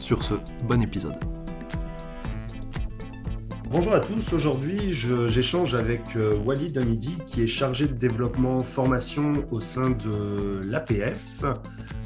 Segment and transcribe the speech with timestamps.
[0.00, 0.34] Sur ce,
[0.64, 1.16] bon épisode.
[3.70, 6.80] Bonjour à tous, aujourd'hui j'échange avec euh, Walid
[7.26, 11.42] qui est chargé de développement formation au sein de l'APF.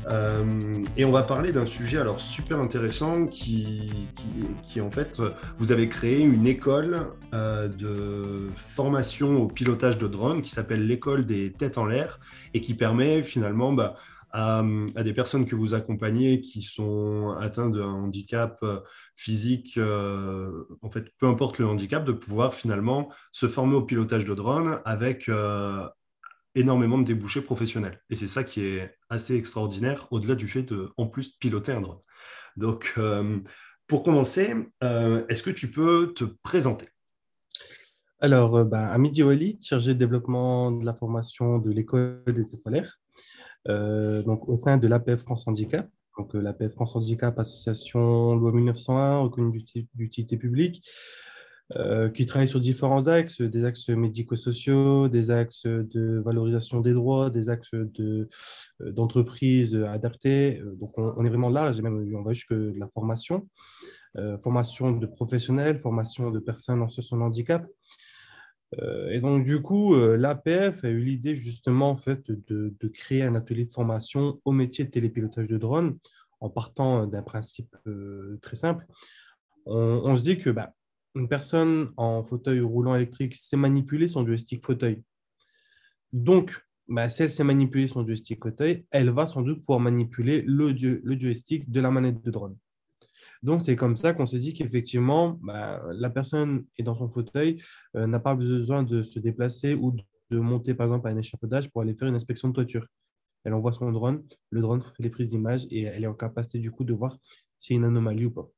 [0.08, 0.44] Euh,
[0.96, 3.92] et on va parler d'un sujet alors super intéressant qui,
[4.64, 5.20] qui, en fait,
[5.58, 11.26] vous avez créé une école euh, de formation au pilotage de drones qui s'appelle l'école
[11.26, 12.18] des têtes en l'air
[12.54, 13.94] et qui permet finalement bah,
[14.32, 14.62] à,
[15.02, 18.80] des personnes que vous accompagnez qui sont atteintes d'un handicap euh,
[19.16, 24.24] physique, euh, en fait, peu importe le handicap, de pouvoir finalement se former au pilotage
[24.24, 25.88] de drone avec euh,
[26.54, 28.00] énormément de débouchés professionnels.
[28.10, 31.80] Et c'est ça qui est assez extraordinaire, au-delà du fait de, en plus, piloter un
[31.80, 32.00] drone.
[32.56, 32.98] Donc,
[33.86, 36.88] pour commencer, est-ce que tu peux te présenter?
[38.20, 39.22] Alors, bah, Amidi
[39.62, 43.00] chargé de développement de la formation de l'école des scolaires.
[43.68, 45.88] Euh, donc, au sein de l'APF France Handicap.
[46.18, 50.82] Donc, euh, l'APF France Handicap, association loi 1901, reconnue d'utilité publique,
[51.76, 57.30] euh, qui travaille sur différents axes, des axes médico-sociaux, des axes de valorisation des droits,
[57.30, 57.74] des axes
[58.80, 60.60] d'entreprise de, adaptées.
[60.78, 63.48] Donc, on, est vraiment là, même, on va jusque la formation,
[64.42, 67.64] formation de professionnels, formation de personnes en situation de handicap.
[68.78, 73.34] Euh, et donc, du coup, euh, l'APF a eu l'idée justement en de, créer un
[73.34, 75.98] atelier de formation au métier de télépilotage de drone
[76.40, 78.86] en partant d'un principe euh, très simple.
[79.66, 80.72] On, se dit que bah,
[81.14, 85.02] une personne en fauteuil roulant électrique sait manipuler son joystick fauteuil.
[86.12, 90.42] Donc, bah, si elle sait manipuler son joystick fauteuil, elle va sans doute pouvoir manipuler
[90.46, 92.56] le, le joystick de la manette de drone.
[93.42, 97.62] Donc, c'est comme ça qu'on s'est dit qu'effectivement, bah, la personne est dans son fauteuil,
[97.96, 99.96] euh, n'a pas besoin de se déplacer ou
[100.30, 102.86] de monter, par exemple, à un échafaudage pour aller faire une inspection de toiture.
[103.44, 106.58] Elle envoie son drone, le drone fait les prises d'image et elle est en capacité,
[106.58, 107.16] du coup, de voir
[107.56, 108.48] s'il y a une anomalie ou pas.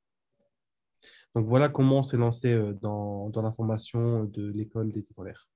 [1.36, 5.48] Donc, voilà comment on s'est lancé euh, dans, la formation de l'école des titulaires.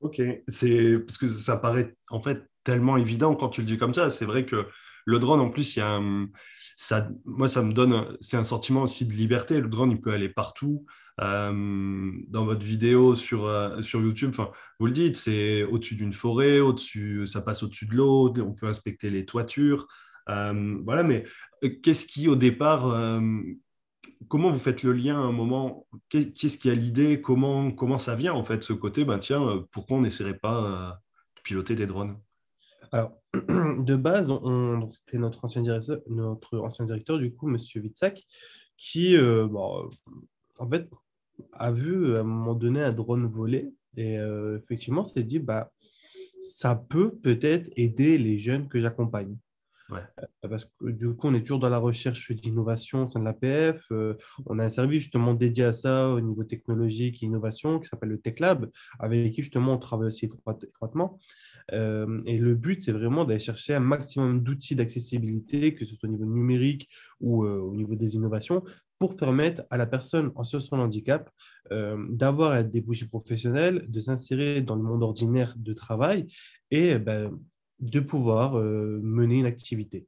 [0.00, 3.94] Ok, c'est parce que ça paraît en fait tellement évident quand tu le dis comme
[3.94, 4.10] ça.
[4.10, 4.66] C'est vrai que
[5.08, 5.78] le drone, en plus,
[7.72, 9.58] donne, c'est un sentiment aussi de liberté.
[9.58, 10.84] Le drone, il peut aller partout.
[11.22, 14.34] Euh, dans votre vidéo sur, euh, YouTube,
[14.78, 18.66] vous le dites, c'est au-dessus d'une forêt, au-dessus, ça passe au-dessus de l'eau, on peut
[18.66, 19.88] inspecter les toitures.
[20.28, 21.24] Euh, voilà, mais
[21.82, 23.18] qu'est-ce qui, au départ,
[24.28, 25.86] comment vous faites le lien à un moment?
[26.10, 27.22] Qu'est-ce qui a l'idée?
[27.22, 31.00] Comment, ça vient, en fait, ce côté ben, Tiens, pourquoi on n'essaierait pas
[31.36, 32.18] de piloter des drones?
[32.92, 34.32] Alors, de base,
[34.90, 38.24] c'était notre ancien directeur, notre ancien directeur, du coup, Monsieur Witzak,
[38.76, 39.48] qui, euh,
[40.58, 40.88] en fait,
[41.52, 45.72] a vu à un moment donné un drone voler et euh, effectivement s'est dit, bah,
[46.40, 49.36] ça peut peut-être aider les jeunes que j'accompagne.
[49.92, 53.24] Euh, parce que du coup, on est toujours dans la recherche d'innovation au sein de
[53.24, 53.86] l'APF.
[53.90, 54.14] Euh,
[54.46, 58.10] on a un service justement dédié à ça au niveau technologique et innovation qui s'appelle
[58.10, 61.18] le Tech Lab, avec qui justement on travaille aussi étroitement.
[61.72, 66.08] Euh, et le but, c'est vraiment d'aller chercher un maximum d'outils d'accessibilité, que ce soit
[66.08, 66.88] au niveau numérique
[67.20, 68.62] ou au niveau des innovations,
[68.98, 71.30] pour permettre à la personne en situation de handicap
[71.70, 76.26] d'avoir un débouché professionnel, de s'insérer dans le monde ordinaire de travail
[76.70, 77.38] et ben,
[77.80, 80.06] de pouvoir euh, mener une activité.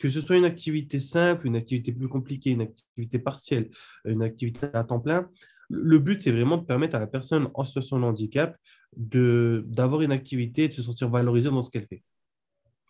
[0.00, 3.68] Que ce soit une activité simple, une activité plus compliquée, une activité partielle,
[4.04, 5.28] une activité à temps plein,
[5.70, 8.56] le but, c'est vraiment de permettre à la personne en situation de handicap
[8.96, 12.02] d'avoir une activité et de se sentir valorisée dans ce qu'elle fait.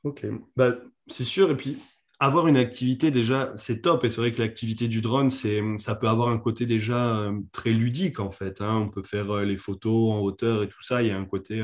[0.02, 1.50] Ok, bah, c'est sûr.
[1.50, 1.78] Et puis,
[2.18, 4.04] avoir une activité, déjà, c'est top.
[4.04, 7.72] Et c'est vrai que l'activité du drone, ça peut avoir un côté déjà euh, très
[7.72, 8.60] ludique, en fait.
[8.60, 8.76] Hein.
[8.76, 11.02] On peut faire euh, les photos en hauteur et tout ça.
[11.02, 11.62] Il y a un côté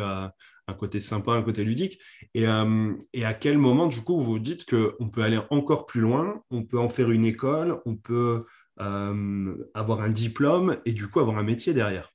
[0.71, 1.99] un côté sympa, un côté ludique.
[2.37, 6.01] Euh, et, à quel moment, du coup, vous vous dites qu'on peut aller encore plus
[6.01, 8.45] loin, on peut en faire une école, on peut
[8.81, 12.13] euh, avoir un diplôme et du coup avoir un métier derrière?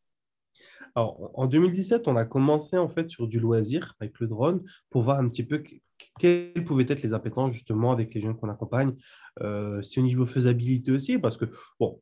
[0.96, 5.02] Alors, en 2017, on a commencé en fait sur du loisir avec le drone pour
[5.02, 5.62] voir un petit peu
[6.19, 8.94] quelles pouvaient être les appétences justement avec les jeunes qu'on accompagne.
[9.42, 11.46] Euh, c'est au niveau faisabilité aussi, parce que,
[11.80, 12.02] bon,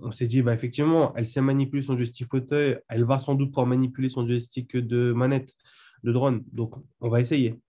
[0.00, 3.50] on s'est dit, bah, effectivement, elle sait manipuler son joystick fauteuil, elle va sans doute
[3.50, 5.54] pouvoir manipuler son joystick de manette
[6.02, 7.60] de drone, donc on va essayer.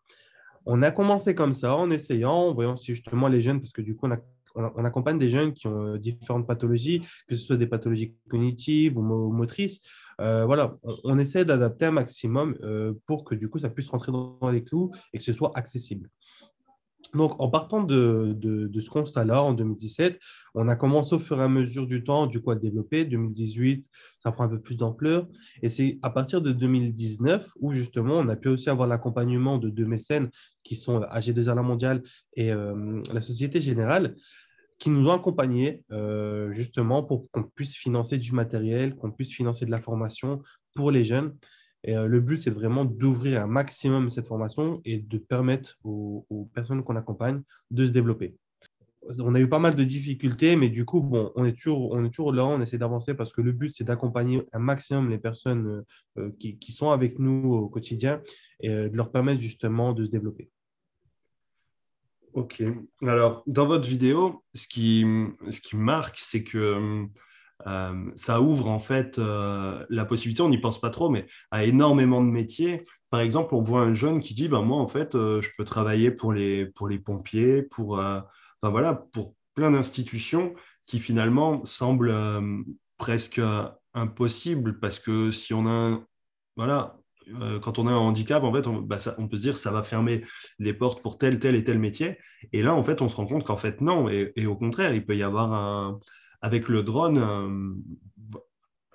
[0.65, 3.81] On a commencé comme ça, en essayant, en voyant si justement les jeunes, parce que
[3.81, 4.07] du coup,
[4.55, 9.01] on accompagne des jeunes qui ont différentes pathologies, que ce soit des pathologies cognitives ou
[9.31, 9.81] motrices.
[10.17, 12.57] voilà, on, essaie d'adapter un maximum
[13.05, 16.09] pour que du coup ça puisse rentrer dans les clous et que ce soit accessible.
[17.15, 18.37] Donc, en partant de,
[18.79, 20.19] ce constat-là, en 2017,
[20.53, 23.05] on a commencé au fur et à mesure du temps, du coup, à développer.
[23.05, 23.89] 2018,
[24.21, 25.27] ça prend un peu plus d'ampleur.
[25.61, 29.69] Et c'est à partir de 2019 où, justement, on a pu aussi avoir l'accompagnement de
[29.69, 30.29] deux mécènes
[30.63, 32.03] qui sont AG2R La Mondiale
[32.35, 34.15] et euh, la Société Générale,
[34.77, 39.65] qui nous ont accompagnés, euh, justement, pour qu'on puisse financer du matériel, qu'on puisse financer
[39.65, 40.41] de la formation
[40.75, 41.33] pour les jeunes.
[41.85, 46.49] Et euh, le but, c'est vraiment d'ouvrir un maximum cette formation et de permettre aux,
[46.53, 47.41] personnes qu'on accompagne
[47.71, 48.35] de se développer.
[49.19, 52.03] On a eu pas mal de difficultés, mais du coup, bon, on est toujours, on
[52.03, 55.83] est là, on essaie d'avancer parce que le but, c'est d'accompagner un maximum les personnes
[56.17, 58.19] euh, qui, qui, sont avec nous au quotidien
[58.61, 60.49] et euh, de leur permettre justement de se développer.
[62.33, 62.63] Ok.
[63.03, 65.05] Alors, dans votre vidéo, ce qui
[65.75, 67.07] marque, c'est que
[67.67, 71.63] euh, ça ouvre en fait euh, la possibilité, on n'y pense pas trop, mais à
[71.65, 72.83] énormément de métiers.
[73.11, 75.63] Par exemple, on voit un jeune qui dit, ben, moi, en fait, euh, je peux
[75.63, 78.25] travailler pour les, pour les pompiers, pour, enfin,
[78.61, 80.53] voilà, pour plein d'institutions
[80.85, 82.13] qui finalement semblent
[82.97, 83.41] presque
[83.93, 86.05] impossibles parce que si on a un,
[86.57, 86.97] voilà,
[87.63, 90.25] quand on a un handicap, en fait, bah, on, peut se dire ça va fermer
[90.59, 92.17] les portes pour tel, tel et tel métier.
[92.53, 94.09] Et là, en fait, on se rend compte qu'en fait, non.
[94.09, 95.99] et, au contraire, il peut y avoir un,
[96.45, 97.17] avec le drone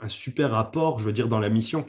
[0.01, 1.85] un, super apport, je veux dire, dans la mission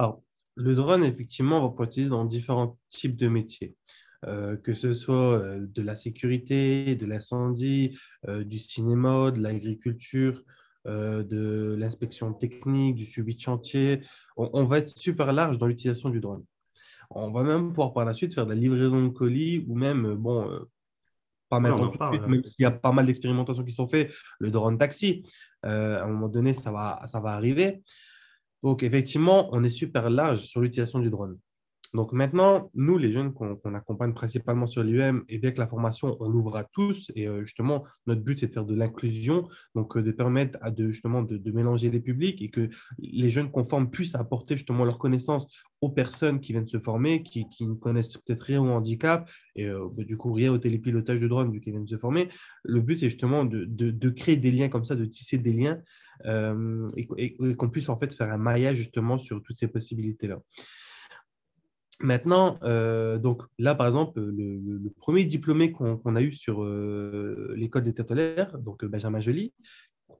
[0.00, 0.20] Alors,
[0.56, 3.76] le drone, effectivement, on va pouvoir l'utiliser dans différents types de métiers.
[4.26, 7.96] Euh, que ce soit euh, de la sécurité, de l'incendie,
[8.28, 10.42] euh, du cinéma, de l'agriculture,
[10.86, 14.00] de l'inspection technique, du suivi de chantier.
[14.36, 16.42] On, va être super large dans l'utilisation du drone.
[17.10, 20.14] On va même pouvoir par la suite faire de la livraison de colis ou même,
[20.14, 20.48] bon,
[21.50, 21.90] pas maintenant
[22.28, 25.24] même s'il y a pas mal d'expérimentations qui sont faites, le drone taxi,
[25.66, 27.82] euh, à un moment donné, ça va, ça va arriver.
[28.62, 31.38] Donc, effectivement, on est super large sur l'utilisation du drone.
[31.92, 36.16] Donc maintenant, nous, les jeunes qu'on accompagne principalement sur l'UM, et bien que la formation,
[36.20, 37.10] on l'ouvre à tous.
[37.16, 40.70] Et euh, justement, notre but, c'est de faire de l'inclusion, donc euh, de permettre à
[40.76, 44.98] justement de, mélanger les publics et que les jeunes qu'on forme puissent apporter justement leurs
[44.98, 45.48] connaissances
[45.80, 49.88] aux personnes qui viennent se former, qui, ne connaissent peut-être rien au handicap et euh,
[49.92, 52.28] bah, du coup rien au télépilotage de drone vu qu'ils viennent se former.
[52.62, 55.80] Le but, c'est justement de, créer des liens comme ça, de tisser des liens
[56.24, 60.38] et qu'on puisse en fait faire un maillage justement sur toutes ces possibilités-là.
[62.02, 67.82] Maintenant, euh, donc là, par exemple, le, premier diplômé qu'on a eu sur euh, l'école
[67.82, 68.12] des têtes
[68.58, 69.52] donc Benjamin Joly,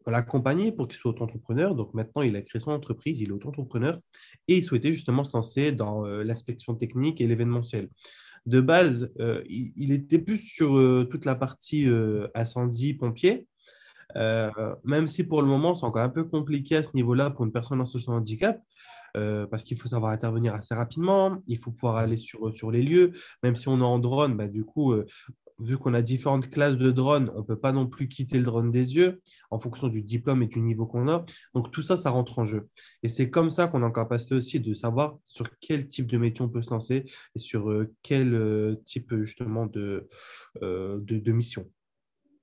[0.07, 1.75] on l'a accompagné pour qu'il soit auto-entrepreneur.
[1.75, 3.99] Donc maintenant, il a créé son entreprise, il est auto-entrepreneur
[4.47, 7.89] et il souhaitait justement se lancer dans euh, l'inspection technique et l'événementiel.
[8.47, 9.13] De base,
[9.51, 10.71] il, il, était plus sur
[11.11, 11.87] toute la partie
[12.35, 13.47] incendie, pompier,
[14.15, 17.53] même si pour le moment, c'est encore un peu compliqué à ce niveau-là pour une
[17.53, 18.59] personne en situation de handicap.
[19.17, 22.83] Euh, parce qu'il faut savoir intervenir assez rapidement, il faut pouvoir aller sur, sur les
[22.83, 23.13] lieux,
[23.43, 25.07] même si on est en drone, bah, du coup, euh,
[25.59, 28.45] vu qu'on a différentes classes de drones, on ne peut pas non plus quitter le
[28.45, 29.21] drone des yeux
[29.51, 31.25] en fonction du diplôme et du niveau qu'on a.
[31.55, 32.69] Donc tout ça, ça rentre en jeu.
[33.03, 36.17] Et c'est comme ça qu'on est en capacité aussi de savoir sur quel type de
[36.17, 37.05] métier on peut se lancer
[37.35, 40.09] et sur euh, quel type justement de,
[40.63, 41.69] de, de mission.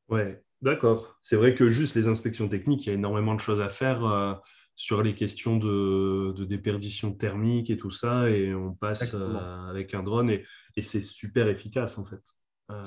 [0.09, 1.17] Ouais, d'accord.
[1.23, 4.41] C'est vrai que juste les inspections techniques, il y a énormément de choses à faire
[4.77, 10.03] sur les questions de, déperdition thermique et tout ça, et on passe euh, avec un
[10.03, 10.45] drone, et,
[10.83, 12.21] c'est super efficace en fait.
[12.69, 12.83] Euh,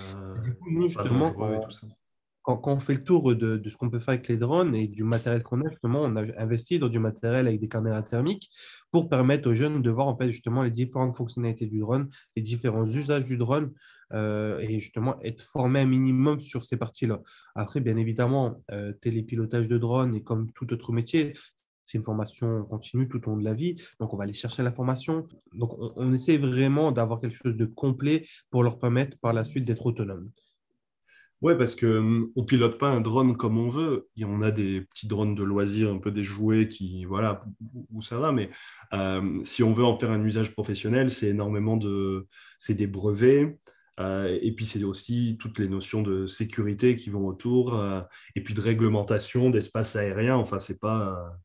[0.87, 1.35] justement,
[2.43, 5.03] quand, on fait le tour de, ce qu'on peut faire avec les drones et du
[5.03, 8.51] matériel qu'on a, justement, on a investi dans du matériel avec des caméras thermiques
[8.93, 12.43] pour permettre aux jeunes de voir en fait justement les différentes fonctionnalités du drone, les
[12.43, 13.73] différents usages du drone
[14.13, 17.21] euh, et justement être formé un minimum sur ces parties-là.
[17.57, 18.63] Après, bien évidemment,
[19.01, 21.35] télépilotage de drone et comme tout autre métier,
[21.91, 23.77] c'est une formation continue tout au long de la vie.
[23.99, 25.27] Donc, on va aller chercher l'information.
[25.53, 29.65] Donc, on, essaie vraiment d'avoir quelque chose de complet pour leur permettre par la suite
[29.65, 30.31] d'être autonomes.
[31.43, 34.09] Oui, parce qu'on hum, ne pilote pas un drone comme on veut.
[34.17, 37.45] Et on a des petits drones de loisirs, un peu des jouets qui, voilà,
[37.91, 38.31] où ça va.
[38.31, 38.51] Mais
[38.93, 42.29] euh, si on veut en faire un usage professionnel, c'est énormément de.
[42.59, 43.59] C'est des brevets.
[43.99, 47.75] Euh, et puis, c'est aussi toutes les notions de sécurité qui vont autour.
[47.75, 48.01] Euh,
[48.37, 50.37] et puis de réglementation d'espace aérien.
[50.37, 51.41] Enfin, c'est pas.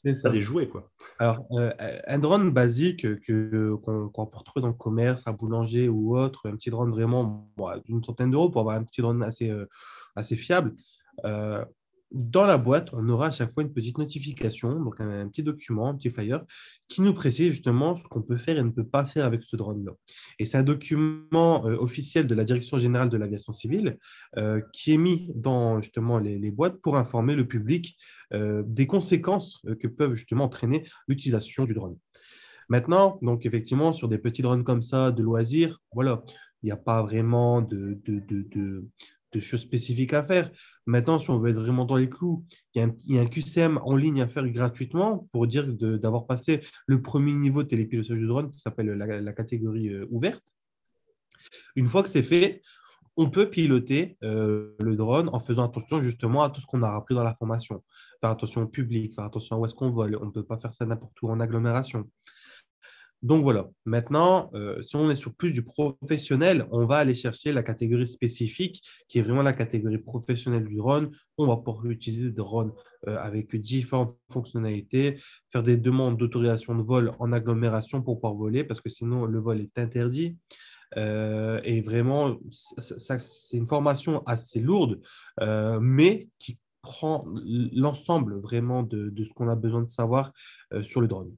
[0.00, 0.28] C'est ça.
[0.28, 0.88] des jouets, quoi.
[1.18, 1.72] Alors, euh,
[2.06, 6.54] un drone basique que, qu'on, peut retrouver dans le commerce, un boulanger ou autre, un
[6.54, 7.50] petit drone vraiment
[7.84, 9.66] d'une centaine d'euros pour avoir un petit drone assez, euh,
[10.14, 10.76] assez fiable.
[11.24, 11.64] Euh,
[12.10, 15.88] dans la boîte, on aura à chaque fois une petite notification, donc un, petit document,
[15.88, 16.44] un petit flyer,
[16.88, 19.56] qui nous précise justement ce qu'on peut faire et ne peut pas faire avec ce
[19.56, 19.92] drone-là.
[20.38, 23.98] Et c'est un document euh, officiel de la Direction générale de l'aviation civile
[24.38, 27.96] euh, qui est mis dans justement les, boîtes pour informer le public
[28.32, 31.96] euh, des conséquences que peuvent justement entraîner l'utilisation du drone.
[32.70, 36.22] Maintenant, donc effectivement, sur des petits drones comme ça, de loisirs, voilà,
[36.62, 37.98] il n'y a pas vraiment de,
[39.40, 40.50] choses spécifiques à faire.
[40.86, 42.44] Maintenant, si on veut être vraiment dans les clous,
[42.74, 47.02] il y a un, QCM en ligne à faire gratuitement pour dire d'avoir passé le
[47.02, 50.44] premier niveau de télépilotage de drone qui s'appelle la, catégorie euh, ouverte.
[51.76, 52.62] Une fois que c'est fait,
[53.16, 56.90] on peut piloter euh, le drone en faisant attention justement à tout ce qu'on a
[56.90, 57.82] appris dans la formation.
[58.20, 60.16] Faire attention au public, faire attention à où est-ce qu'on vole.
[60.20, 62.08] On ne peut pas faire ça n'importe où en agglomération.
[63.22, 67.52] Donc voilà, maintenant, euh, si on est sur plus du professionnel, on va aller chercher
[67.52, 71.10] la catégorie spécifique, qui est vraiment la catégorie professionnelle du drone.
[71.36, 72.72] On va pouvoir utiliser des drones
[73.08, 75.18] euh, avec différentes fonctionnalités,
[75.52, 79.40] faire des demandes d'autorisation de vol en agglomération pour pouvoir voler, parce que sinon le
[79.40, 80.36] vol est interdit.
[80.96, 85.00] Euh, et vraiment, c'est une formation assez lourde,
[85.80, 87.26] mais qui prend
[87.72, 90.32] l'ensemble vraiment de, ce qu'on a besoin de savoir
[90.84, 91.34] sur le drone.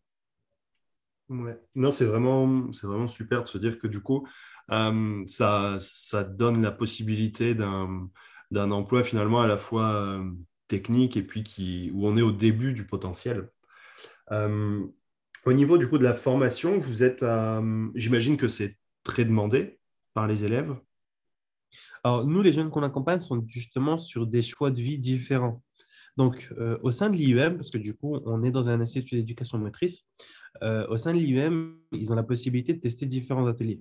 [1.76, 4.26] Non, c'est vraiment, c'est vraiment super de se dire que du coup,
[4.72, 8.10] euh, ça, ça donne la possibilité d'un,
[8.50, 10.28] d'un emploi finalement à la fois euh,
[10.66, 13.48] technique et puis qui, où on est au début du potentiel.
[14.32, 14.84] Euh,
[15.46, 17.24] au niveau du coup de la formation, vous êtes,
[17.94, 19.78] j'imagine que c'est très demandé
[20.14, 20.76] par les élèves?
[22.02, 25.62] Alors nous, les jeunes qu'on accompagne sont justement sur des choix de vie différents.
[26.20, 29.56] Donc, au sein de l'IUM, parce que du coup, on est dans un institut d'éducation
[29.56, 30.04] motrice,
[30.62, 33.80] euh, au sein de l'IUM, ils ont la possibilité de tester différents ateliers.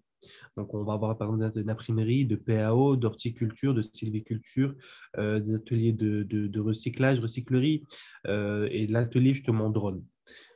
[0.56, 4.76] Donc, on va avoir par exemple d'imprimerie, de PAO, d'horticulture, de sylviculture,
[5.18, 7.86] euh, des ateliers de, recyclage, recyclerie
[8.28, 10.04] euh, et l'atelier justement drone.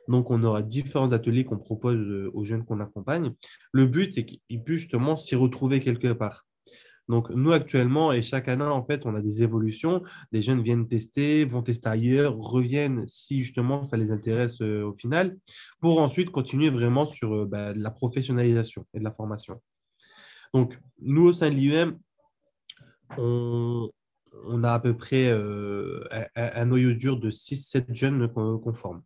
[0.08, 3.32] Donc, on aura différents ateliers qu'on propose aux jeunes qu'on accompagne.
[3.72, 6.43] Le but, c'est qu'ils puissent justement s'y retrouver quelque part.
[7.08, 10.02] Donc, nous, actuellement, et chaque année, en fait, on a des évolutions.
[10.32, 14.94] Des jeunes viennent tester, vont tester ailleurs, reviennent si justement ça les intéresse euh, au
[14.94, 15.36] final,
[15.80, 19.60] pour ensuite continuer vraiment sur euh, bah, la professionnalisation et de la formation.
[20.54, 21.98] Donc, nous, au sein de l'IUM,
[23.18, 23.90] on,
[24.62, 26.04] a à peu près euh,
[26.36, 29.02] un, noyau dur de 6-7 jeunes qu'on forme.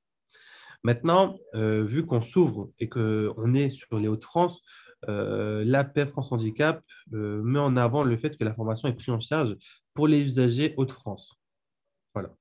[0.85, 4.63] Maintenant, vu qu'on s'ouvre et qu'on est sur les Hauts-de-France,
[5.09, 9.11] euh, l'APF France Handicap euh, met en avant le fait que la formation est prise
[9.11, 9.57] en charge
[9.95, 11.41] pour les usagers Hauts-de-France.
[12.15, 12.35] Voilà.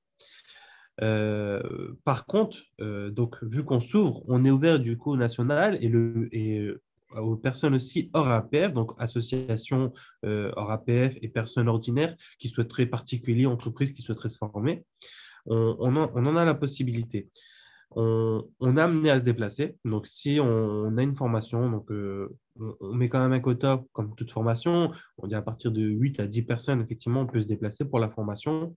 [1.01, 6.71] Euh, par contre, donc, vu qu'on s'ouvre, on est ouvert du coup au national et,
[7.15, 13.45] aux personnes aussi hors APF, donc associations hors APF et personnes ordinaires qui souhaiteraient, particuliers,
[13.45, 14.83] entreprises qui souhaiteraient se former.
[15.45, 17.29] On, on, en, a la possibilité.
[17.91, 19.77] On, on, a amené à se déplacer.
[19.85, 21.89] Donc, si on, a une formation, donc
[22.79, 24.91] on, met quand même un quota comme toute formation.
[25.17, 27.99] On dit à partir de 8 à 10 personnes, effectivement, on peut se déplacer pour
[27.99, 28.75] la formation,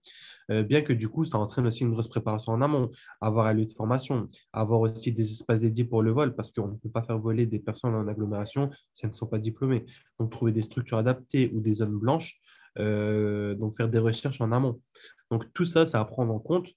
[0.51, 3.53] euh, bien que du coup, ça entraîne aussi une grosse préparation en amont, avoir un
[3.53, 6.89] lieu de formation, avoir aussi des espaces dédiés pour le vol, parce qu'on ne peut
[6.89, 9.85] pas faire voler des personnes en agglomération si elles ne sont pas diplômées.
[10.19, 12.39] Donc, trouver des structures adaptées ou des zones blanches,
[12.79, 14.81] euh, donc faire des recherches en amont.
[15.29, 16.67] Donc, tout ça, ça à prendre en compte.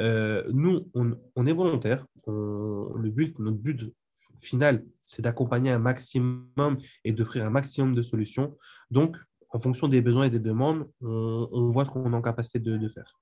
[0.00, 2.06] Euh, nous, on, est volontaire.
[2.26, 3.94] le but, notre but
[4.40, 8.56] final, c'est d'accompagner un maximum et d'offrir un maximum de solutions.
[8.90, 9.16] Donc,
[9.50, 12.88] en fonction des besoins et des demandes, on, voit ce qu'on est en capacité de,
[12.88, 13.18] faire.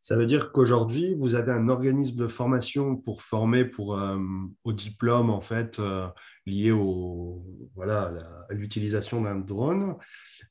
[0.00, 4.18] Ça veut dire qu'aujourd'hui, vous avez un organisme de formation pour former pour, euh,
[4.64, 6.06] au diplôme en fait, euh,
[6.46, 7.44] lié au,
[7.74, 8.12] voilà,
[8.48, 9.96] à l'utilisation d'un drone.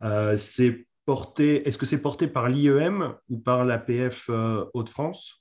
[0.03, 4.29] Euh, c'est porté, est-ce que c'est porté par l'IEM ou par l'APF
[4.73, 5.39] Hauts-de-France?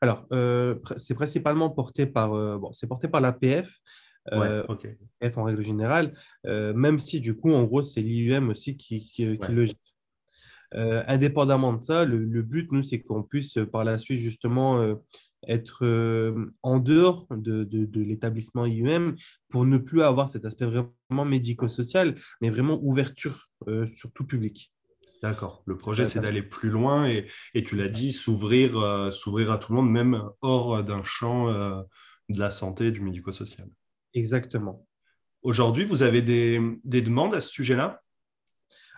[0.00, 3.70] Alors, euh, c'est principalement porté par, euh, bon, c'est porté par l'APF,
[4.32, 4.64] euh,
[5.36, 6.14] en règle générale,
[6.44, 9.74] même si du coup, en gros, c'est l'IUM aussi qui, le gère.
[11.08, 14.96] indépendamment de ça, le, but, nous, c'est qu'on puisse par la suite justement
[15.48, 15.84] être
[16.62, 19.16] en dehors de, de l'établissement IUM
[19.48, 23.48] pour ne plus avoir cet aspect vraiment médico-social, mais vraiment ouverture
[23.92, 24.72] sur tout public.
[25.22, 25.62] D'accord.
[25.66, 27.26] Le projet, c'est d'aller plus loin et,
[27.64, 31.82] tu l'as dit, s'ouvrir euh, s'ouvrir à tout le monde, même hors d'un champ euh,
[32.30, 33.68] de la santé du médico-social.
[34.14, 34.86] Exactement.
[35.42, 38.02] Aujourd'hui, vous avez des, demandes à ce sujet-là?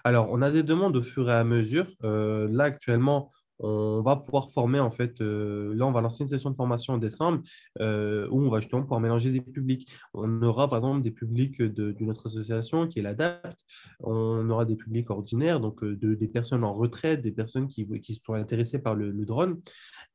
[0.05, 1.87] Alors, on a des demandes au fur et à mesure.
[2.03, 3.31] Euh, là, actuellement,
[3.63, 6.95] on va pouvoir former, en fait, euh, là, on va lancer une session de formation
[6.95, 7.43] en décembre
[7.81, 9.89] euh, où on va justement pouvoir mélanger des publics.
[10.15, 13.57] On aura, par exemple, des publics d'une autre association qui est l'ADAPT.
[14.01, 18.21] On aura des publics ordinaires, donc de, des personnes en retraite, des personnes qui, qui
[18.25, 19.61] sont intéressées par le, drone.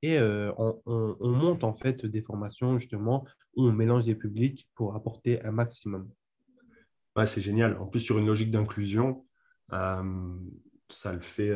[0.01, 3.25] Et on, on, monte, en fait, des formations, justement,
[3.55, 6.09] où on mélange des publics pour apporter un maximum.
[7.25, 7.77] C'est génial.
[7.77, 9.25] En plus, sur une logique d'inclusion,
[9.69, 10.03] ça,
[11.21, 11.55] fait,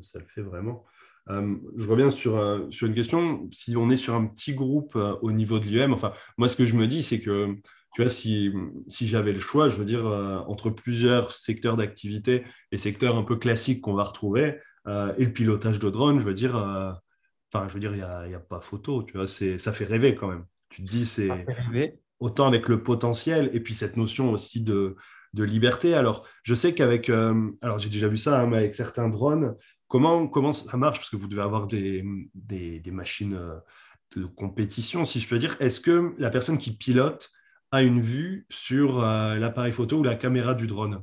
[0.00, 0.84] ça le fait vraiment.
[1.30, 3.48] Euh, je reviens sur, euh, sur une question.
[3.50, 6.56] Si on est sur un petit groupe euh, au niveau de l'UM, enfin, moi, ce
[6.56, 7.56] que je me dis, c'est que,
[7.94, 8.52] tu vois, si,
[8.88, 10.04] si j'avais le choix, je veux dire,
[10.48, 15.78] entre plusieurs secteurs d'activité, les secteurs un peu classiques qu'on va retrouver, et le pilotage
[15.78, 19.02] de drone, je veux dire, enfin, je veux dire, il n'y a, a, pas photo,
[19.02, 20.44] tu vois, ça fait rêver quand même.
[20.68, 21.30] Tu te dis, c'est
[22.20, 24.96] autant avec le potentiel, et puis cette notion aussi de,
[25.32, 25.94] de liberté.
[25.94, 29.54] Alors, je sais qu'avec, alors j'ai déjà vu ça, hein, mais avec certains drones,
[29.88, 30.98] Comment, comment ça marche?
[30.98, 33.58] Parce que vous devez avoir des, des, machines euh,
[34.16, 35.56] de compétition, si je peux dire.
[35.60, 37.30] Est-ce que la personne qui pilote
[37.70, 41.02] a une vue sur euh, l'appareil photo ou la caméra du drone?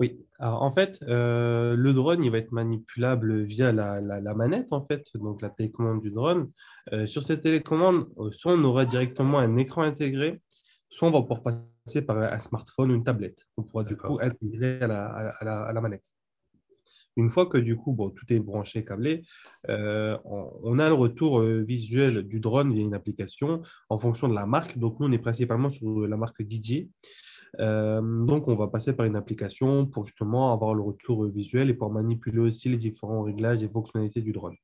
[0.00, 4.66] Oui, alors en fait, euh, le drone, il va être manipulable via la, la, manette,
[4.72, 6.50] en fait, donc la télécommande du drone.
[7.06, 10.42] sur cette télécommande, soit on aura directement un écran intégré,
[10.90, 13.46] soit on va pouvoir passer par un smartphone ou une tablette.
[13.56, 16.13] On pourra du coup intégrer à la, à la manette.
[17.16, 19.22] Une fois que du coup, tout est branché, câblé,
[19.68, 24.34] euh, on, a le retour euh, visuel du drone via une application en fonction de
[24.34, 24.78] la marque.
[24.78, 26.88] Donc, nous, on est principalement sur la marque DJ.
[27.60, 31.74] Euh, donc, on va passer par une application pour justement avoir le retour visuel et
[31.74, 34.56] pour manipuler aussi les différents réglages et fonctionnalités du drone.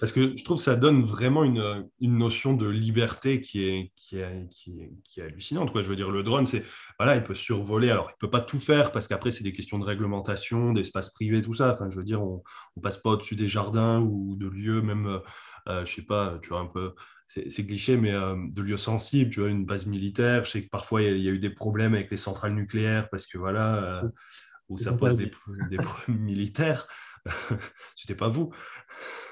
[0.00, 3.92] Parce que je trouve que ça donne vraiment une, une notion de liberté qui est,
[3.94, 5.70] qui est, qui est, qui est hallucinante.
[5.70, 5.82] Quoi.
[5.82, 6.64] Je veux dire, le drone, c'est
[6.98, 7.90] voilà, il peut survoler.
[7.90, 11.10] Alors, il ne peut pas tout faire parce qu'après, c'est des questions de réglementation, d'espace
[11.10, 11.72] privé, tout ça.
[11.72, 12.42] Enfin, je veux dire, on
[12.76, 15.18] ne passe pas au-dessus des jardins ou de lieux, même, euh,
[15.68, 16.94] euh, je sais pas, tu vois, un peu,
[17.28, 20.44] c'est cliché, mais euh, de lieux sensibles, tu vois, une base militaire.
[20.44, 23.26] Je sais que parfois, il y, a eu des problèmes avec les centrales nucléaires parce
[23.26, 24.02] que voilà,
[24.68, 25.30] où ça pose des,
[25.70, 26.88] des problèmes militaires.
[27.96, 28.52] C'était pas vous.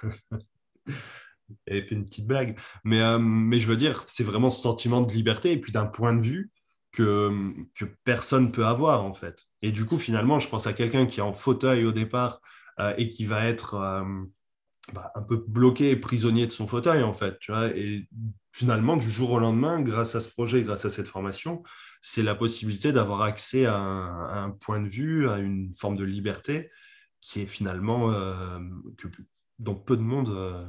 [1.66, 2.58] Elle fait une petite blague.
[2.84, 5.86] Mais, euh, mais je veux dire, c'est vraiment ce sentiment de liberté et puis d'un
[5.86, 6.50] point de vue
[6.92, 9.46] que, que personne ne peut avoir, en fait.
[9.62, 12.40] Et du coup, finalement, je pense à quelqu'un qui est en fauteuil au départ
[12.78, 14.04] euh, et qui va être euh,
[14.92, 17.38] bah, un peu bloqué et prisonnier de son fauteuil, en fait.
[17.74, 18.08] Et
[18.52, 21.62] finalement, du jour au lendemain, grâce à ce projet, grâce à cette formation,
[22.02, 26.70] c'est la possibilité d'avoir accès à un, point de vue, à une forme de liberté
[27.22, 28.12] qui est finalement
[28.98, 29.08] que,
[29.62, 30.64] dont peu de monde euh,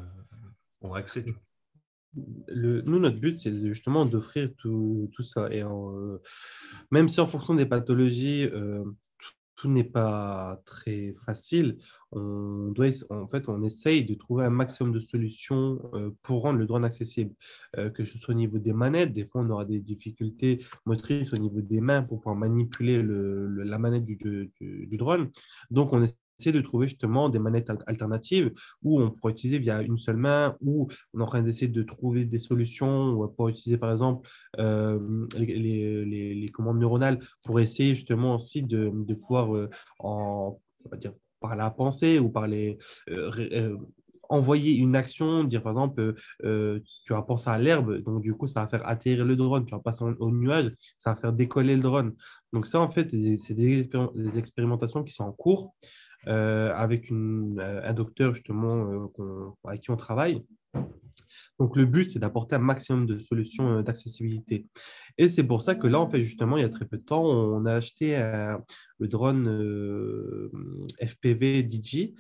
[0.81, 1.25] ont accès.
[2.15, 5.51] Nous, notre but, c'est justement d'offrir tout, tout, ça.
[5.51, 6.19] Et euh,
[6.91, 8.83] même si en fonction des pathologies, euh,
[9.55, 11.77] tout, n'est pas très facile,
[12.11, 15.81] on, doit, en fait, on essaye de trouver un maximum de solutions
[16.21, 17.33] pour rendre le drone accessible.
[17.93, 21.37] que ce soit au niveau des manettes, des fois, on aura des difficultés motrices au
[21.37, 25.31] niveau des mains pour pouvoir manipuler le, la manette du, du, du, drone.
[25.71, 29.97] Donc, on essaie de trouver justement des manettes alternatives où on pourrait utiliser via une
[29.97, 33.91] seule main, ou on est en train d'essayer de trouver des solutions pour utiliser par
[33.91, 39.69] exemple euh, les, commandes neuronales pour essayer justement aussi de, pouvoir euh,
[39.99, 40.59] en,
[40.97, 42.77] dire, par la pensée ou par les
[43.09, 43.77] euh,
[44.29, 48.61] envoyer une action, dire par exemple, tu vas penser à l'herbe, donc du coup, ça
[48.61, 51.83] va faire atterrir le drone, tu vas passer au nuage, ça va faire décoller le
[51.83, 52.15] drone.
[52.51, 53.89] Donc ça, en fait, c'est des,
[54.37, 55.73] expérimentations qui sont en cours.
[56.27, 60.41] Euh, avec euh, un docteur justement euh, avec qui on travaille.
[61.59, 64.65] Donc le but, c'est d'apporter un maximum de solutions d'accessibilité.
[65.17, 67.03] Et c'est pour ça que là, en fait, justement, il y a très peu de
[67.03, 68.17] temps, on a acheté
[68.97, 70.49] le drone
[70.99, 72.13] FPV DJ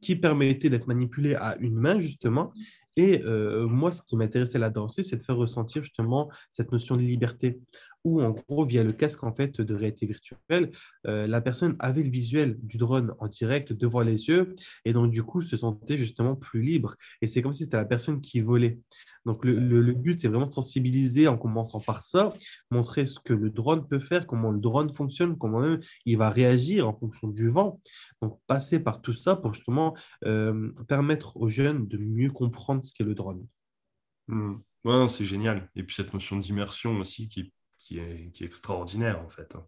[0.00, 2.52] qui permettait d'être manipulé à une main, justement,
[2.96, 7.60] et moi, ce qui m'intéressait là-dedans c'est de faire ressentir justement cette notion de liberté
[8.08, 10.70] où en gros, via le casque en fait de réalité virtuelle,
[11.06, 15.10] euh, la personne avait le visuel du drone en direct devant les yeux et donc
[15.10, 16.96] du coup se sentait justement plus libre.
[17.22, 18.78] Et c'est comme si c'était la personne qui volait.
[19.26, 22.32] Donc le, but est vraiment de sensibiliser en commençant par ça,
[22.70, 26.30] montrer ce que le drone peut faire, comment le drone fonctionne, comment même il va
[26.30, 27.78] réagir en fonction du vent.
[28.22, 29.94] Donc passer par tout ça pour justement
[30.24, 33.46] euh, permettre aux jeunes de mieux comprendre ce qu'est le drone.
[34.28, 34.54] Mmh.
[34.84, 35.68] Ouais, c'est génial.
[35.74, 37.52] Et puis cette notion d'immersion aussi qui
[37.88, 39.56] qui est, extraordinaire en fait.
[39.56, 39.66] Hein.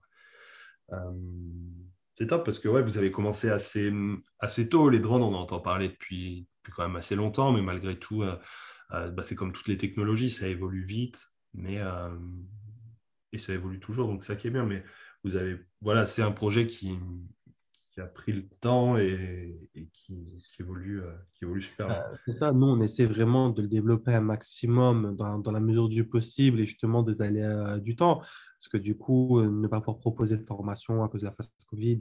[0.93, 1.13] Euh,
[2.17, 3.91] c'est top parce que ouais, vous avez commencé assez,
[4.39, 4.91] assez tôt.
[4.91, 8.23] Les drones, on en entend parler depuis, depuis quand même assez longtemps, mais malgré tout,
[8.23, 8.37] euh,
[8.93, 11.79] euh, bah, c'est comme toutes les technologies, ça évolue vite, mais
[13.33, 14.67] et ça évolue toujours, donc ça qui est bien.
[14.67, 14.85] Mais
[15.25, 16.99] vous avez, voilà, c'est un projet qui,
[18.01, 19.59] a pris le temps et,
[19.93, 21.97] qui, évolue, euh, qui évolue super bien.
[21.97, 25.89] Euh, c'est ça, nous, on essaie vraiment de le développer un maximum dans, la mesure
[25.89, 28.17] du possible et justement des aléas du temps.
[28.17, 31.51] Parce que du coup, ne pas pouvoir proposer de formation à cause de la phase
[31.69, 32.01] Covid,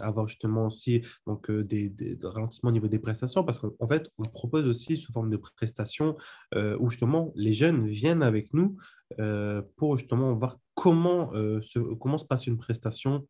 [0.00, 4.66] avoir justement aussi donc, des, ralentissements au niveau des prestations, parce qu'en fait, on propose
[4.66, 6.16] aussi sous forme de prestations
[6.54, 8.76] où justement les jeunes viennent avec nous
[9.76, 13.26] pour justement voir comment se passe une prestation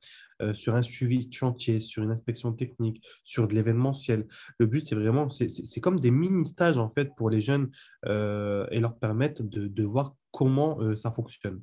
[0.55, 4.27] sur un suivi de chantier, sur une inspection technique, sur de l'événementiel.
[4.59, 7.71] Le but, c'est vraiment, c'est comme des mini-stages en fait pour les jeunes
[8.07, 11.63] et leur permettre de, de voir comment ça fonctionne.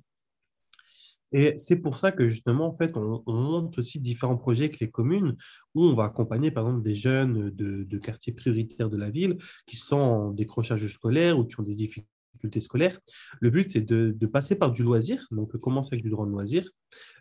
[1.34, 4.90] Et c'est pour ça que justement, en fait, on, monte aussi différents projets avec les
[4.90, 5.36] communes
[5.76, 9.76] où on va accompagner, par exemple, des jeunes de, quartiers prioritaires de la ville qui
[9.76, 12.10] sont en décrochage scolaire ou qui ont des difficultés
[12.44, 16.70] Le but, c'est de, passer par du loisir, donc commencer avec du drone loisir,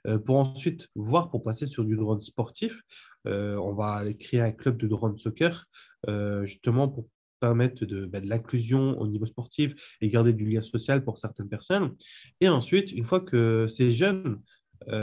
[0.06, 2.80] euh, pour ensuite voir pour passer sur du drone sportif.
[3.26, 5.66] Euh, on va créer un club de drone soccer,
[6.08, 7.06] euh, justement pour
[7.40, 11.94] permettre bah, de, l'inclusion au niveau sportif et garder du lien social pour certaines personnes.
[12.40, 14.40] Et ensuite, une fois que ces jeunes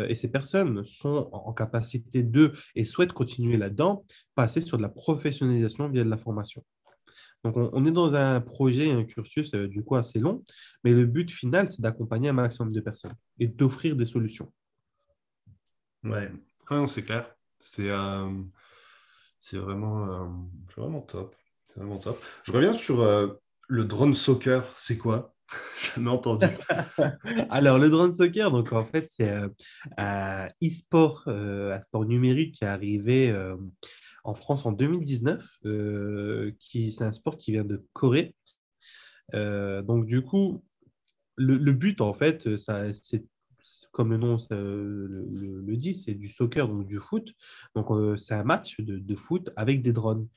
[0.08, 4.90] et ces personnes sont en, capacité de et souhaitent continuer là-dedans, passer sur de la
[4.90, 6.64] professionnalisation via de la formation.
[7.44, 10.44] Donc, on, est dans un projet, un cursus euh, du coup assez long,
[10.84, 14.52] mais le but final, c'est d'accompagner un maximum de personnes et d'offrir des solutions.
[16.04, 16.32] Ouais,
[16.88, 17.36] c'est clair.
[17.60, 18.30] C'est euh,
[19.54, 21.36] vraiment, vraiment top.
[21.74, 22.24] C'est vraiment top.
[22.44, 23.28] Je reviens sur euh,
[23.68, 24.64] le drone soccer.
[24.78, 25.34] C'est quoi?
[25.96, 26.46] Jamais entendu.
[27.50, 29.50] Alors, le drone soccer, donc en fait, c'est euh,
[29.98, 33.34] un e-sport, euh, un sport numérique qui est arrivé
[34.24, 35.60] en France en 2019.
[36.60, 38.36] qui, c'est un sport qui vient de Corée.
[39.34, 40.64] donc, du coup,
[41.36, 43.26] le, le but, en fait, ça, c'est
[43.92, 47.34] comme le nom le, dit, c'est du soccer, donc du foot.
[47.76, 50.28] Donc, euh, c'est un match de, foot avec des drones.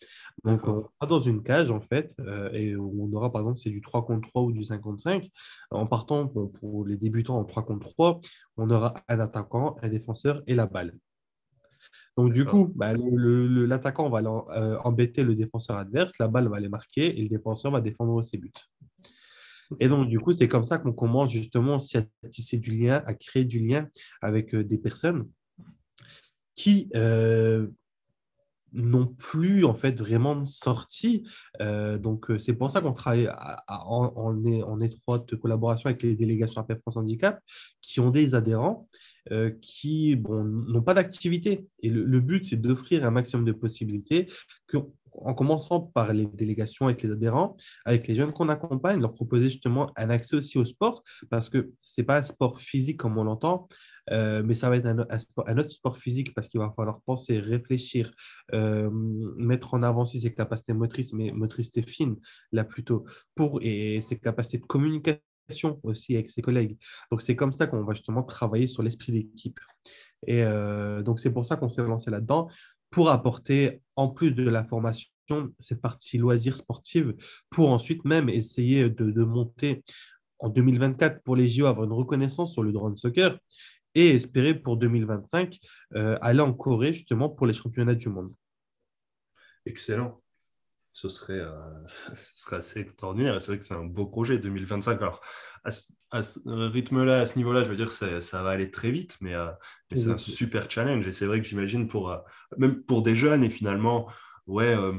[0.44, 3.70] Donc, on va dans une cage, en fait, euh, et on aura, par exemple, c'est
[3.70, 5.28] du 3 contre 3 ou du 5 contre 5.
[5.70, 8.20] En partant, pour, les débutants en 3 contre 3,
[8.56, 10.96] on aura un attaquant, un défenseur et la balle.
[12.16, 16.68] Donc, du coup, bah, l'attaquant va euh, embêter le défenseur adverse, la balle va les
[16.68, 18.52] marquer et le défenseur va défendre ses buts.
[19.80, 23.02] Et donc, du coup, c'est comme ça qu'on commence justement aussi à tisser du lien,
[23.04, 23.88] à créer du lien
[24.22, 25.28] avec euh, des personnes
[26.54, 27.68] qui euh,
[28.76, 31.28] n'ont plus en fait vraiment sorti.
[31.60, 33.28] Euh, donc, c'est pour ça qu'on travaille
[33.68, 37.40] en, étroite collaboration avec les délégations APF France Handicap
[37.80, 38.88] qui ont des adhérents
[39.60, 41.66] qui bon, n'ont pas d'activité.
[41.82, 44.28] Et le, le but, c'est d'offrir un maximum de possibilités
[44.68, 44.78] que
[45.22, 49.44] en commençant par les délégations avec les adhérents, avec les jeunes qu'on accompagne, leur proposer
[49.44, 53.18] justement un accès aussi au sport, parce que ce n'est pas un sport physique comme
[53.18, 53.68] on l'entend,
[54.10, 58.12] euh, mais ça va être un, autre sport physique parce qu'il va falloir penser, réfléchir,
[58.52, 58.90] euh,
[59.36, 62.16] mettre en avant ses capacités motrices, mais motricité fine,
[62.52, 66.76] là plutôt, pour, et ses capacités de communication aussi avec ses collègues.
[67.10, 69.60] Donc, c'est comme ça qu'on va justement travailler sur l'esprit d'équipe.
[70.26, 72.48] Et euh, donc, c'est pour ça qu'on s'est lancé là-dedans
[72.90, 75.10] pour apporter, en plus de la formation,
[75.58, 77.14] cette partie loisirs sportive,
[77.50, 79.82] pour ensuite même essayer de, monter
[80.38, 83.38] en 2024 pour les JO, avoir une reconnaissance sur le drone soccer
[83.96, 85.58] et espérer pour 2025
[85.94, 88.30] euh, aller en Corée justement pour les championnats du monde.
[89.64, 90.22] Excellent.
[90.92, 91.50] Ce serait, euh,
[92.16, 93.40] ce serait assez extraordinaire.
[93.40, 95.00] C'est vrai que c'est un beau projet 2025.
[95.00, 95.22] Alors,
[95.64, 99.34] à ce, rythme-là, à ce niveau-là, je veux dire, ça va aller très vite, mais,
[99.34, 99.50] euh,
[99.94, 101.06] c'est un super challenge.
[101.06, 102.16] Et c'est vrai que j'imagine pour,
[102.58, 104.08] même pour des jeunes, et finalement,
[104.46, 104.92] ouais, euh,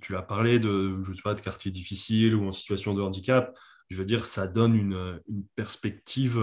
[0.00, 3.58] tu as parlé de, je sais pas, de quartiers difficiles ou en situation de handicap.
[3.88, 6.38] Je veux dire, ça donne une, une perspective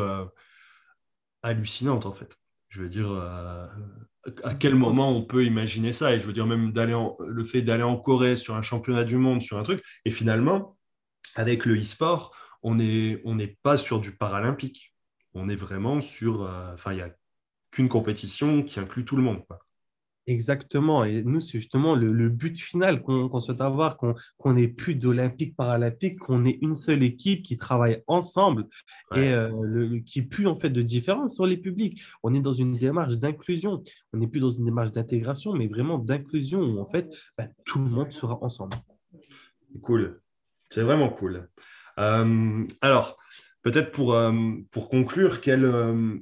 [1.45, 2.37] hallucinante, en fait.
[2.69, 3.09] Je veux dire,
[4.43, 6.13] à quel moment on peut imaginer ça?
[6.13, 9.17] Et je veux dire, même d'aller le fait d'aller en Corée sur un championnat du
[9.17, 10.77] monde, sur un truc, et finalement,
[11.35, 14.93] avec le e-sport, on n'est on pas sur du paralympique.
[15.33, 16.43] On est vraiment sur.
[16.43, 17.15] Euh, enfin, il n'y a
[17.71, 19.43] qu'une compétition qui inclut tout le monde.
[20.27, 21.03] Exactement.
[21.03, 26.17] Et nous, c'est justement le, but final qu'on souhaite avoir, qu'on n'ait plus d'olympique, paralympique,
[26.17, 28.67] qu'on ait une seule équipe qui travaille ensemble
[29.15, 32.01] et euh, le, qui pue en fait de différence sur les publics.
[32.23, 33.83] On est dans une démarche d'inclusion.
[34.13, 37.07] On n'est plus dans une démarche d'intégration, mais vraiment d'inclusion où en fait
[37.37, 38.77] bah, tout le monde sera ensemble.
[39.81, 40.21] Cool.
[40.71, 41.47] C'est vraiment cool.
[41.99, 43.17] Euh, alors,
[43.61, 44.31] peut-être pour, euh,
[44.71, 46.17] pour conclure, quel, euh,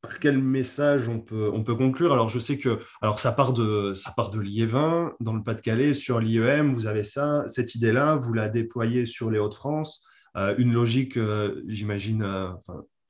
[0.00, 3.52] par quel message on peut, on peut conclure Alors, je sais que alors ça part
[3.52, 8.16] de, ça part de l'IE20 dans le Pas-de-Calais, sur l'IEM, vous avez ça, cette idée-là,
[8.16, 10.04] vous la déployez sur les Hauts-de-France.
[10.36, 11.18] une logique,
[11.66, 12.54] j'imagine,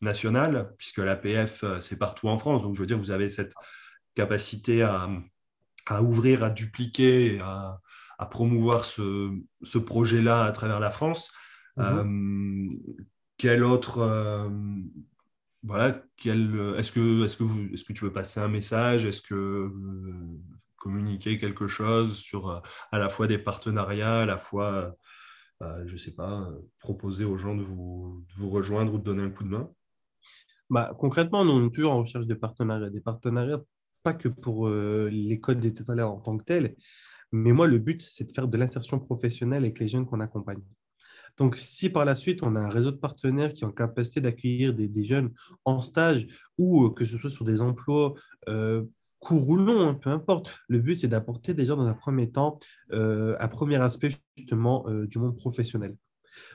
[0.01, 2.63] nationale, puisque l'APF, c'est partout en France.
[2.63, 3.55] Donc, je veux dire, vous avez cette
[4.15, 5.11] capacité à,
[6.01, 7.81] ouvrir, à dupliquer, à,
[8.19, 9.31] à promouvoir ce,
[9.63, 11.33] ce projet-là à travers la France.
[11.77, 12.77] Mm-hmm.
[13.37, 14.51] quel autre
[15.69, 19.05] voilà, est-ce que, est tu veux passer un message?
[19.05, 19.71] Est-ce que
[20.77, 22.61] communiquer quelque chose sur euh,
[22.93, 24.97] à la fois des partenariats, à la fois,
[25.63, 29.31] euh, je ne sais pas, proposer aux gens de vous, rejoindre ou de donner un
[29.31, 29.71] coup de main?
[30.71, 32.91] Bah, Concrètement, nous, on est toujours en recherche de partenariats.
[32.91, 33.61] Des partenariats,
[34.03, 36.77] pas que pour euh, l'école des tétalaires en tant que telle,
[37.31, 40.63] mais moi, le but, c'est de faire de l'insertion professionnelle avec les jeunes qu'on accompagne.
[41.39, 44.21] Donc, si par la suite, on a un réseau de partenaires qui est en capacité
[44.21, 45.33] d'accueillir des, jeunes
[45.65, 46.27] en stage
[46.59, 48.15] ou que ce soit sur des emplois
[49.19, 50.51] court ou long, hein, peu importe.
[50.69, 52.59] Le but, c'est d'apporter déjà dans un premier temps
[52.93, 55.97] euh, un premier aspect justement euh, du monde professionnel.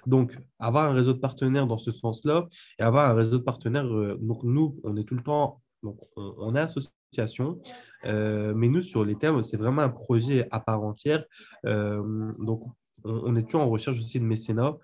[0.06, 2.48] Donc, avoir un réseau de partenaires dans ce sens-là
[2.80, 6.00] et avoir un réseau de partenaires, euh, donc nous, on est tout le temps, donc
[6.16, 7.62] on, est association,
[8.06, 11.26] mais nous, sur les termes, c'est vraiment un projet à part entière.
[11.66, 12.64] donc,
[13.04, 14.78] on, on, est toujours en recherche aussi de mécénat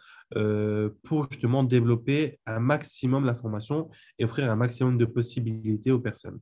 [1.03, 6.39] pour justement développer un maximum la formation et offrir un maximum de possibilités aux personnes.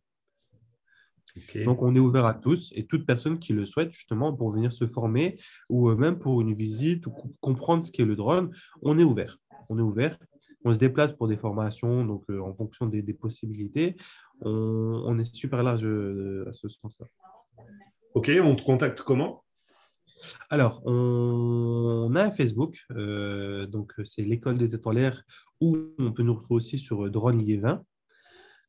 [1.66, 4.72] Donc, on est ouvert à tous et toute personne qui le souhaite justement pour venir
[4.72, 5.38] se former
[5.70, 9.38] ou euh, même pour une visite ou comprendre ce qu'est le drone, on est ouvert.
[9.70, 10.18] On est ouvert.
[10.64, 13.96] On se déplace pour des formations, donc euh, en fonction des, possibilités.
[14.42, 17.08] On, est super large euh, à ce sens-là.
[18.14, 19.44] Ok, on te contacte comment?
[20.50, 25.24] Alors, on, a un Facebook, donc c'est l'école des têtes en l'air,
[25.62, 27.84] ou on peut nous retrouver aussi sur Drone Liévin.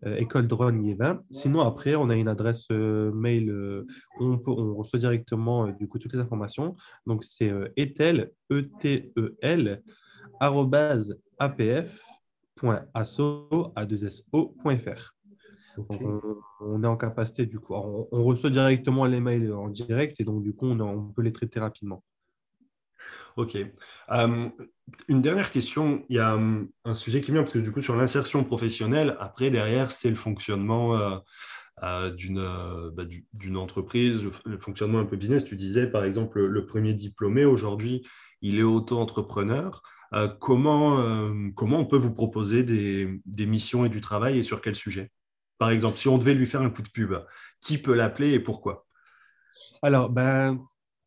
[0.06, 1.24] Euh, école drone Yévin.
[1.30, 3.84] Sinon, après, on a une adresse euh, mail euh,
[4.20, 6.76] où on, peut, on, reçoit directement du coup toutes les informations.
[7.06, 9.82] Donc, c'est etel, e t e l
[11.38, 11.72] apf.asso,
[13.74, 15.17] a 2 so.fr.
[15.88, 16.20] On,
[16.60, 20.42] on, est en capacité, du coup, on, reçoit directement les mails en direct et donc,
[20.42, 22.02] du coup, on, on peut les traiter rapidement.
[23.36, 23.56] Ok.
[24.10, 24.48] Euh,
[25.08, 26.04] une dernière question.
[26.08, 29.16] Il y a euh, un sujet qui vient, parce que du coup, sur l'insertion professionnelle,
[29.20, 31.16] après, derrière, c'est le fonctionnement euh,
[31.80, 32.10] bah,
[33.32, 35.44] d'une entreprise, le, fonctionnement un peu business.
[35.44, 38.06] Tu disais, par exemple, le, premier diplômé, aujourd'hui,
[38.42, 39.82] il est auto-entrepreneur.
[40.40, 44.74] comment, comment on peut vous proposer des, des missions et du travail et sur quel
[44.74, 45.10] sujet?
[45.58, 47.14] Par exemple, si on devait lui faire un coup de pub,
[47.60, 48.86] qui peut l'appeler et pourquoi?
[49.82, 50.58] Alors, ben,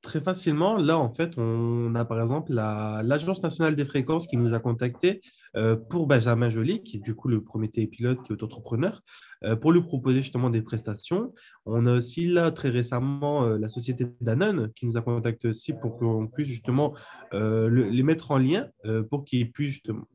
[0.02, 4.56] Très facilement, là, en fait, on a par exemple l'Agence nationale des fréquences qui nous
[4.56, 5.22] a contactés
[5.56, 9.04] euh, pour Benjamin Joly, qui est du coup le premier pilote qui est entrepreneur,
[9.44, 11.36] euh, pour lui proposer justement des prestations.
[11.68, 15.74] On a aussi là, très récemment, euh, la société Danone qui nous a contacté aussi
[15.74, 16.96] pour qu'on puisse justement
[17.32, 18.68] les mettre en lien
[19.10, 20.08] pour qu'ils puissent justement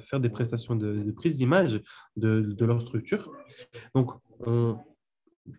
[0.00, 1.80] faire des prestations de, prise d'image
[2.16, 3.30] de, leur structure.
[3.94, 4.78] Donc, on,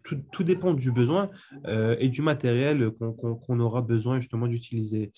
[0.04, 1.30] tout, dépend du besoin
[1.68, 5.12] euh, et du matériel qu'on aura besoin justement d'utiliser.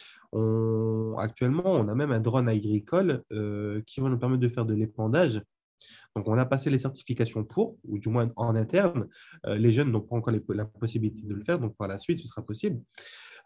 [1.17, 4.73] Actuellement, on a même un drone agricole euh, qui va nous permettre de faire de
[4.73, 5.41] l'épandage.
[6.15, 9.07] Donc, on a passé les certifications pour, ou du moins en interne.
[9.45, 12.19] Euh, les jeunes n'ont pas encore la possibilité de le faire, donc par la suite,
[12.19, 12.81] ce sera possible.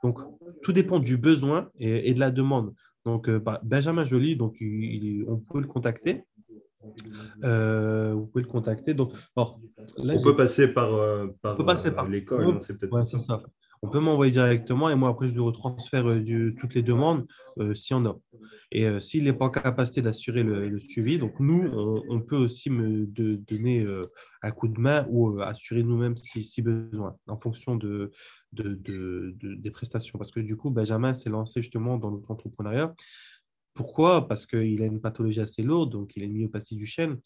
[0.03, 0.19] Donc,
[0.61, 2.73] tout dépend du besoin et, de la demande.
[3.05, 6.25] Donc, bah, Benjamin Joly, donc, on peut le contacter.
[7.43, 8.93] Euh, vous pouvez le contacter.
[8.93, 13.41] Donc, on peut passer par, euh, par, euh, l'école, hein, c'est peut-être ça.
[13.81, 16.03] On peut m'envoyer directement et moi après je lui retransfère
[16.57, 17.25] toutes les demandes
[17.75, 18.17] s'il y en a.
[18.71, 21.71] Et s'il n'est pas en capacité d'assurer le, suivi, donc nous,
[22.09, 23.87] on, peut aussi me donner
[24.43, 28.11] un coup de main ou assurer nous-mêmes si, besoin, en fonction de,
[28.51, 30.19] des prestations.
[30.19, 32.93] Parce que du coup, Benjamin s'est lancé justement dans notre entrepreneuriat
[33.79, 34.27] pourquoi?
[34.27, 37.17] Parce qu'il a une pathologie assez lourde, donc il a une myopathie du chêne.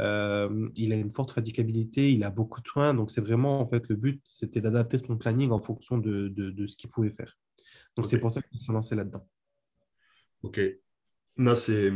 [0.00, 2.94] Euh, il a une forte fatigabilité, il a beaucoup de soins.
[2.94, 6.66] Donc, c'est vraiment, en fait, le but, c'était d'adapter son planning en fonction de, de,
[6.66, 7.36] ce qu'il pouvait faire.
[7.96, 9.28] Donc, c'est pour ça qu'il s'est lancé là-dedans.
[10.42, 10.58] Ok.
[11.36, 11.92] Non, c'est,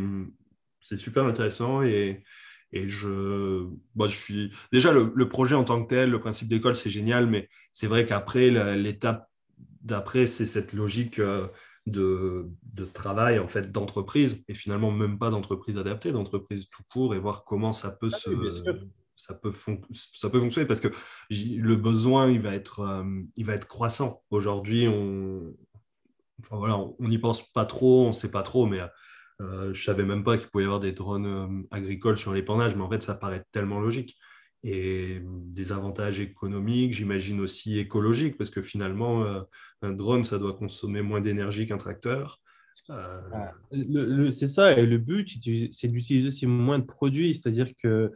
[0.83, 2.25] c'est super intéressant et,
[2.73, 4.53] et je, moi, je suis.
[4.71, 7.87] Déjà, le, le, projet en tant que tel, le principe d'école, c'est génial, mais c'est
[7.87, 9.31] vrai qu'après, l'étape
[9.81, 11.21] d'après, c'est cette logique.
[11.21, 11.49] Euh,
[11.87, 12.51] de,
[12.93, 17.45] travail en fait d'entreprise et finalement même pas d'entreprise adaptée, d'entreprise tout court et voir
[17.45, 18.31] comment ça peut ah se
[19.17, 19.53] ça peut,
[19.93, 20.89] ça peut fonctionner parce que
[21.31, 24.23] le besoin il va être, euh, il va être croissant.
[24.31, 25.55] Aujourd'hui, on
[26.41, 28.81] enfin, voilà, on n'y pense pas trop, on sait pas trop, mais
[29.41, 32.75] euh, je savais même pas qu'il pouvait y avoir des drones euh, agricoles sur l'épandage,
[32.75, 34.19] mais en fait ça paraît tellement logique
[34.65, 39.43] et des avantages économiques, j'imagine aussi écologiques, parce que finalement, euh,
[39.83, 42.41] un drone, ça doit consommer moins d'énergie qu'un tracteur.
[42.89, 45.39] Ah, c'est ça, et le but,
[45.73, 48.11] c'est d'utiliser aussi moins de produits, c'est-à-dire qu'on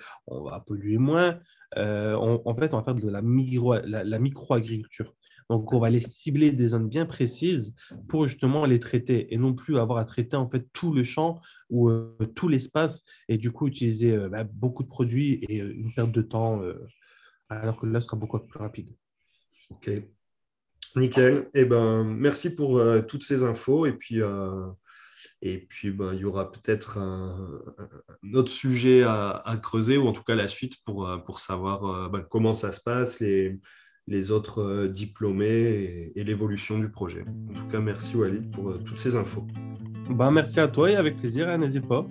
[0.45, 1.39] va polluer moins.
[1.77, 5.15] en fait, on va faire de la micro-agriculture.
[5.49, 7.75] Donc, on va les cibler des zones bien précises
[8.09, 11.41] pour justement les traiter et non plus avoir à traiter en fait tout le champ
[11.71, 15.73] ou euh, tout l'espace et du coup utiliser euh, bah, beaucoup de produits et euh,
[15.75, 16.63] une perte de temps
[17.49, 18.91] alors que là, ce sera beaucoup plus rapide.
[19.71, 19.91] Ok.
[20.97, 21.49] Nickel.
[21.55, 23.87] Eh ben, merci pour toutes ces infos.
[23.87, 24.21] Et puis,
[25.41, 27.63] et puis ben, il y aura peut-être un,
[28.35, 32.55] autre sujet à, creuser, ou en tout cas la suite pour, pour savoir ben, comment
[32.55, 33.59] ça se passe, les,
[34.09, 37.25] les autres euh, diplômés et, l'évolution du projet.
[37.51, 39.47] En tout cas, merci Walid pour euh, toutes ces infos.
[40.11, 42.07] Bah, merci à toi et avec plaisir, hein, n'hésite pas.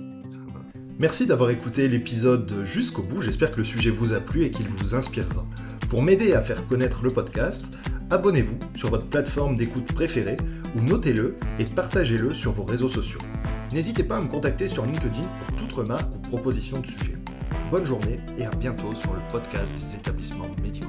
[0.99, 4.67] Merci d'avoir écouté l'épisode jusqu'au bout, j'espère que le sujet vous a plu et qu'il
[4.67, 5.45] vous inspirera.
[5.89, 7.77] Pour m'aider à faire connaître le podcast,
[8.09, 10.37] abonnez-vous sur votre plateforme d'écoute préférée
[10.75, 13.21] ou notez-le et partagez-le sur vos réseaux sociaux.
[13.73, 17.17] N'hésitez pas à me contacter sur LinkedIn pour toute remarque ou proposition de sujet.
[17.69, 20.86] Bonne journée et à bientôt sur le podcast des établissements médico-sociaux.